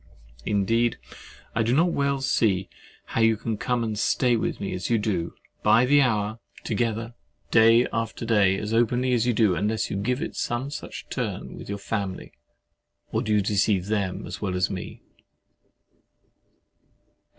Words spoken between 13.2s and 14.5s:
do you deceive them as